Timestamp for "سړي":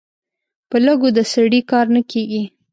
1.33-1.61